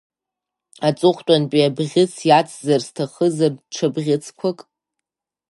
[0.87, 4.59] Аҵыхәтәантәи абӷьыц иацзар сҭахызар ҽа бӷьыцқәак?